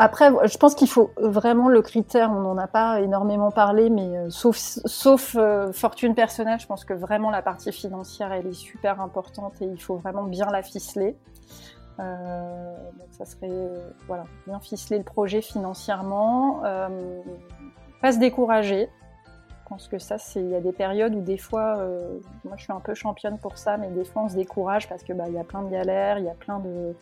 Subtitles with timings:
[0.00, 4.16] Après, je pense qu'il faut vraiment le critère, on n'en a pas énormément parlé, mais
[4.16, 8.52] euh, sauf, sauf euh, fortune personnelle, je pense que vraiment la partie financière, elle est
[8.52, 11.16] super importante et il faut vraiment bien la ficeler.
[11.98, 13.50] Euh, donc ça serait
[14.06, 16.62] voilà, bien ficeler le projet financièrement,
[18.00, 18.88] pas se décourager,
[19.68, 22.64] pense que ça, c'est il y a des périodes où des fois, euh, moi je
[22.64, 25.24] suis un peu championne pour ça, mais des fois on se décourage parce que bah
[25.28, 26.94] il y a plein de galères, il y a plein de,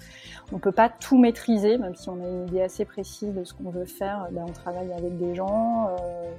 [0.52, 3.54] on peut pas tout maîtriser, même si on a une idée assez précise de ce
[3.54, 4.28] qu'on veut faire.
[4.32, 6.30] Bah, on travaille avec des gens, euh,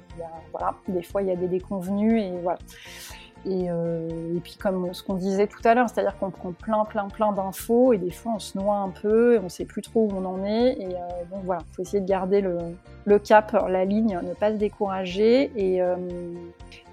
[0.52, 2.58] voilà, des fois il y a des déconvenus et voilà.
[3.46, 6.84] Et, euh, et, puis comme ce qu'on disait tout à l'heure, c'est-à-dire qu'on prend plein,
[6.84, 9.82] plein, plein d'infos et des fois on se noie un peu et on sait plus
[9.82, 10.76] trop où on en est.
[10.80, 10.98] Et euh,
[11.44, 12.58] voilà, faut essayer de garder le,
[13.04, 15.52] le, cap, la ligne, ne pas se décourager.
[15.56, 15.96] Et, euh,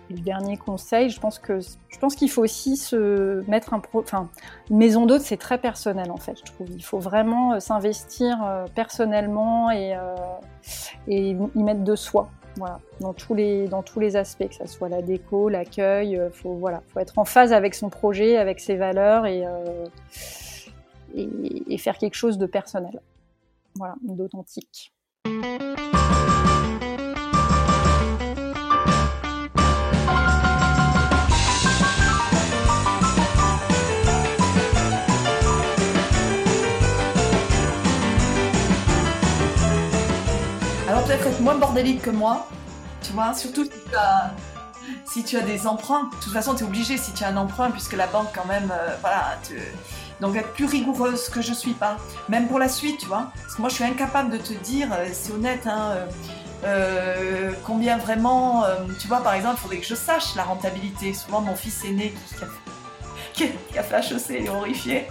[0.10, 4.00] le dernier conseil, je pense que je pense qu'il faut aussi se mettre un pro,
[4.00, 4.30] enfin
[4.70, 6.38] maison d'hôte, c'est très personnel en fait.
[6.38, 10.16] Je trouve il faut vraiment euh, s'investir euh, personnellement et, euh,
[11.08, 12.30] et y mettre de soi.
[13.02, 16.54] Dans tous les dans tous les aspects, que ce soit la déco, l'accueil, euh, faut
[16.54, 19.86] voilà, faut être en phase avec son projet, avec ses valeurs et, euh,
[21.14, 21.28] et,
[21.68, 23.02] et, faire quelque chose de personnel,
[23.76, 24.94] voilà, d'authentique.
[41.26, 42.48] Être moins bordélique que moi,
[43.02, 44.32] tu vois, surtout si tu as,
[45.06, 46.04] si tu as des emprunts.
[46.04, 48.46] De toute façon, tu es obligé si tu as un emprunt, puisque la banque, quand
[48.46, 49.38] même, euh, voilà.
[50.22, 51.98] Donc, être plus rigoureuse que je suis pas.
[52.30, 53.32] Même pour la suite, tu vois.
[53.42, 55.96] Parce que moi, je suis incapable de te dire, euh, c'est honnête, hein,
[56.64, 58.64] euh, combien vraiment.
[59.00, 61.14] tu vois, par exemple, il faudrait que je sache la rentabilité.
[61.14, 62.14] Souvent, mon fils aîné
[63.34, 65.08] qui a, qui a fait HEC, est horrifié.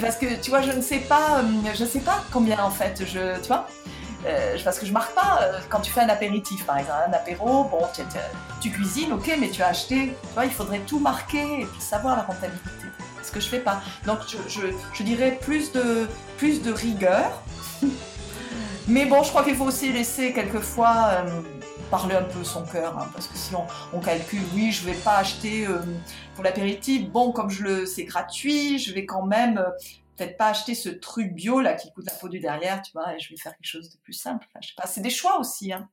[0.00, 1.42] Parce que tu vois, je ne sais pas,
[1.74, 3.66] je sais pas combien en fait, je, tu vois.
[4.24, 7.12] Euh, parce que je marque pas euh, quand tu fais un apéritif, par exemple, un
[7.12, 8.02] apéro, bon, tu,
[8.60, 11.80] tu, cuisines, ok, mais tu as acheté, tu vois, il faudrait tout marquer et puis
[11.80, 12.86] savoir la rentabilité.
[13.22, 13.80] Ce que je fais pas.
[14.06, 14.60] Donc, je,
[14.94, 17.42] je, dirais plus de, rigueur.
[18.88, 21.40] mais bon, je crois qu'il faut aussi laisser quelquefois euh,
[21.90, 24.94] parler un peu son cœur, hein, parce que si on, on, calcule, oui, je vais
[24.94, 25.78] pas acheter euh,
[26.34, 29.64] pour l'apéritif, bon, comme je le, c'est gratuit, je vais quand même
[30.16, 33.14] peut-être pas acheter ce truc bio là qui coûte la peau du derrière, tu vois,
[33.14, 34.46] et je vais faire quelque chose de plus simple.
[34.60, 35.72] Je sais pas, c'est des choix aussi.
[35.72, 35.88] Hein.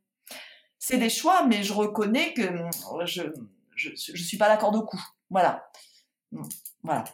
[0.78, 3.24] C'est des choix, mais je reconnais que hum, je
[3.76, 5.02] je, suis pas d'accord de coup.
[5.30, 5.70] Voilà,
[6.34, 6.48] hum,
[6.84, 7.06] voilà.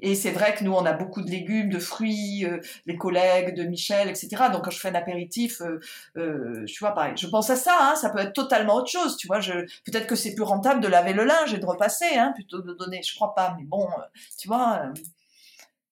[0.00, 3.54] Et c'est vrai que nous, on a beaucoup de légumes, de fruits, euh, les collègues
[3.54, 4.28] de Michel, etc.
[4.52, 5.78] Donc quand je fais un apéritif, euh,
[6.16, 7.76] euh, tu vois, pareil, je pense à ça.
[7.80, 9.40] Hein, ça peut être totalement autre chose, tu vois.
[9.40, 12.68] Peut-être que c'est plus rentable de laver le linge et de repasser, hein, plutôt que
[12.68, 13.02] de donner.
[13.02, 14.02] Je crois pas, mais bon, euh,
[14.38, 14.92] tu vois.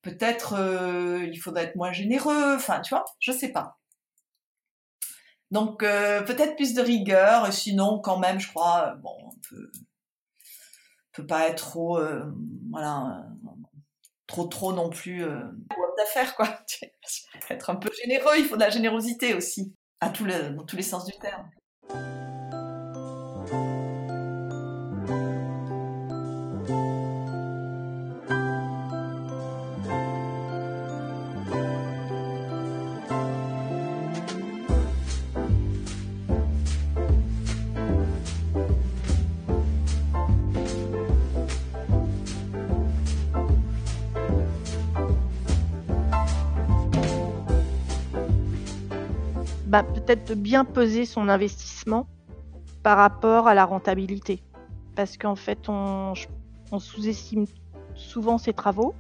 [0.07, 3.79] Euh, Peut-être euh, il faudrait être moins généreux, enfin tu vois, je sais pas.
[5.51, 9.71] Donc euh, peut-être plus de rigueur, sinon quand même je crois, bon, on peut,
[11.13, 12.25] peut pas être trop, euh,
[12.71, 13.27] voilà,
[14.27, 15.41] trop trop non plus euh,
[15.99, 16.49] d'affaires quoi.
[17.51, 21.13] être un peu généreux, il faut de la générosité aussi, dans tous les sens du
[21.19, 21.49] terme.
[49.83, 52.07] Peut-être bien peser son investissement
[52.83, 54.43] par rapport à la rentabilité.
[54.95, 56.13] Parce qu'en fait, on,
[56.79, 57.47] sous-estime
[57.95, 58.95] souvent ses travaux.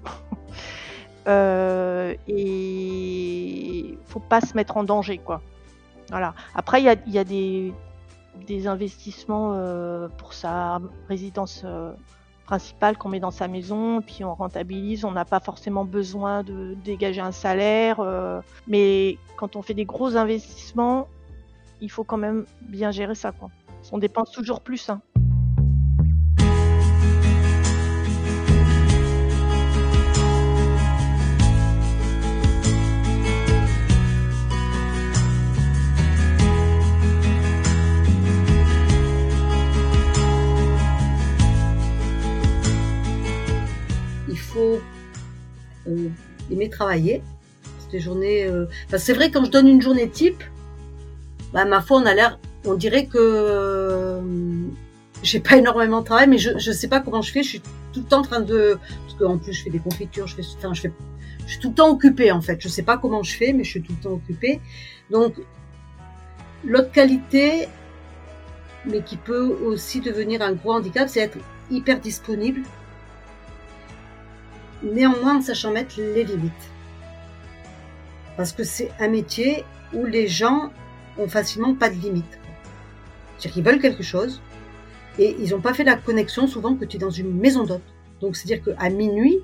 [1.28, 5.42] euh, et faut pas se mettre en danger, quoi.
[6.08, 6.34] Voilà.
[6.54, 11.64] Après, il y a, y a, des, investissements euh, pour sa résidence
[12.98, 17.20] qu'on met dans sa maison, puis on rentabilise, on n'a pas forcément besoin de dégager
[17.20, 18.00] un salaire.
[18.00, 21.08] Euh, mais quand on fait des gros investissements,
[21.80, 23.32] il faut quand même bien gérer ça.
[23.32, 23.50] Quoi.
[23.90, 24.90] On dépense toujours plus.
[24.90, 25.00] Hein.
[44.58, 46.08] Euh,
[46.50, 47.22] aimer travailler.
[47.90, 48.44] Des journées.
[48.46, 48.64] Euh...
[48.86, 50.42] Enfin, c'est vrai quand je donne une journée type,
[51.52, 54.22] bah, ma foi, on a l'air, on dirait que euh,
[55.22, 57.42] j'ai pas énormément de travail, mais je sais pas comment je fais.
[57.42, 57.62] Je suis
[57.92, 60.42] tout le temps en train de parce qu'en plus je fais des confitures, je fais,
[60.42, 60.92] je fais
[61.46, 62.58] je suis tout le temps occupée en fait.
[62.60, 64.60] Je sais pas comment je fais, mais je suis tout le temps occupée.
[65.10, 65.34] Donc,
[66.64, 67.68] l'autre qualité,
[68.86, 71.38] mais qui peut aussi devenir un gros handicap, c'est être
[71.70, 72.62] hyper disponible,
[74.82, 76.52] néanmoins en sachant mettre les limites.
[78.36, 80.70] Parce que c'est un métier où les gens
[81.18, 82.38] ont facilement pas de limites.
[83.36, 84.40] C'est-à-dire qu'ils veulent quelque chose
[85.18, 87.82] et ils n'ont pas fait la connexion souvent que tu es dans une maison d'hôte.
[88.20, 89.38] Donc c'est-à-dire qu'à minuit,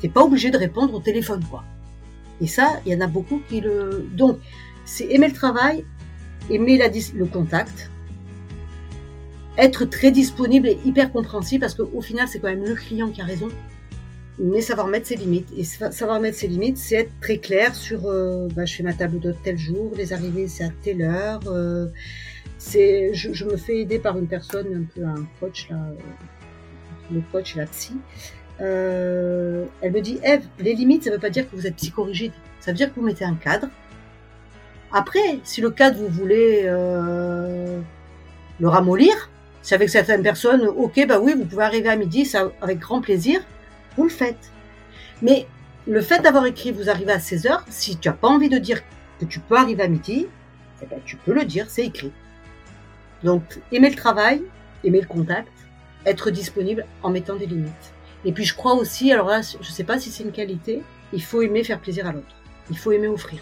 [0.00, 1.62] t'es pas obligé de répondre au téléphone, quoi.
[2.40, 4.06] Et ça, il y en a beaucoup qui le.
[4.12, 4.38] Donc,
[4.84, 5.84] c'est aimer le travail,
[6.50, 7.90] aimer le contact,
[9.56, 13.20] être très disponible et hyper compréhensible parce qu'au final, c'est quand même le client qui
[13.20, 13.48] a raison
[14.38, 15.48] mais savoir mettre ses limites.
[15.56, 18.92] Et savoir mettre ses limites, c'est être très clair sur euh, bah, je fais ma
[18.92, 21.40] table d'hôte tel jour, les arrivées c'est à telle heure.
[21.46, 21.86] Euh,
[22.58, 25.76] c'est, je, je, me fais aider par une personne, un peu un coach, là,
[27.12, 27.94] le coach la psy.
[28.60, 31.76] Euh, elle me dit Eve, les limites, ça ne veut pas dire que vous êtes
[31.76, 32.32] psychorigide.
[32.60, 33.68] Ça veut dire que vous mettez un cadre.
[34.92, 37.80] Après, si le cadre, vous voulez euh,
[38.60, 39.28] le ramollir,
[39.60, 43.00] c'est avec certaines personnes, ok, bah oui, vous pouvez arriver à midi, ça avec grand
[43.00, 43.40] plaisir
[43.96, 44.50] vous le faites.
[45.22, 45.46] Mais
[45.86, 48.58] le fait d'avoir écrit vous arrivez à 16 heures, si tu n'as pas envie de
[48.58, 48.80] dire
[49.20, 50.26] que tu peux arriver à midi,
[50.82, 52.12] eh ben, tu peux le dire, c'est écrit.
[53.22, 53.42] Donc,
[53.72, 54.42] aimer le travail,
[54.82, 55.52] aimer le contact,
[56.04, 57.94] être disponible en mettant des limites.
[58.24, 60.82] Et puis, je crois aussi, alors là, je ne sais pas si c'est une qualité,
[61.12, 62.34] il faut aimer faire plaisir à l'autre.
[62.70, 63.40] Il faut aimer offrir.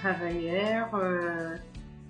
[0.00, 0.88] Travailleur.
[0.94, 1.56] Euh,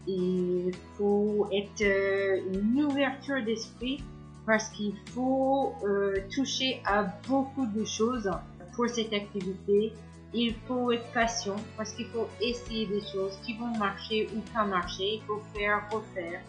[0.06, 4.02] il faut être euh, une ouverture d'esprit
[4.46, 8.30] parce qu'il faut euh, toucher à beaucoup de choses
[8.74, 9.92] pour cette activité.
[10.32, 14.64] Il faut être patient parce qu'il faut essayer des choses qui vont marcher ou pas
[14.64, 15.16] marcher.
[15.16, 16.40] Il faut faire, refaire.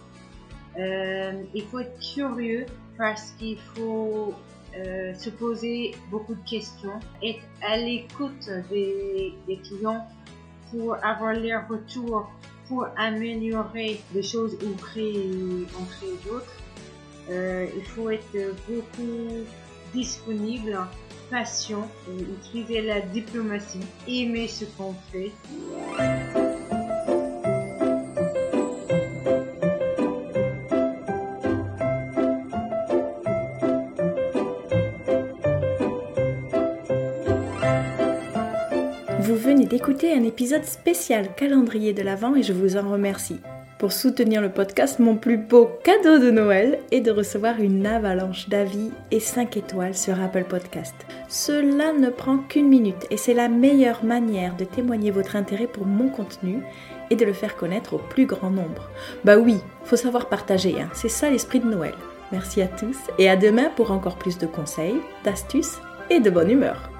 [1.53, 2.65] Il faut être curieux
[2.97, 4.33] parce qu'il faut
[4.73, 10.07] se poser beaucoup de questions, être à l'écoute des clients
[10.71, 12.31] pour avoir leur retour,
[12.67, 15.29] pour améliorer les choses ou créer,
[15.97, 16.55] créer d'autres.
[17.29, 19.45] Euh, il faut être beaucoup
[19.93, 20.77] disponible,
[21.29, 25.31] patient, utiliser la diplomatie, aimer ce qu'on fait.
[39.71, 43.39] D'écouter un épisode spécial calendrier de l'Avent et je vous en remercie.
[43.79, 48.49] Pour soutenir le podcast, mon plus beau cadeau de Noël est de recevoir une avalanche
[48.49, 50.93] d'avis et 5 étoiles sur Apple Podcast.
[51.29, 55.85] Cela ne prend qu'une minute et c'est la meilleure manière de témoigner votre intérêt pour
[55.85, 56.59] mon contenu
[57.09, 58.89] et de le faire connaître au plus grand nombre.
[59.23, 60.89] Bah oui, faut savoir partager, hein.
[60.93, 61.95] c'est ça l'esprit de Noël.
[62.33, 65.79] Merci à tous et à demain pour encore plus de conseils, d'astuces
[66.09, 66.90] et de bonne humeur.